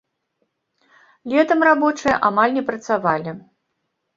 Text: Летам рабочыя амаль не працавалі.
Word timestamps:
Летам 1.33 1.61
рабочыя 1.69 2.15
амаль 2.31 2.57
не 2.59 2.67
працавалі. 2.71 3.31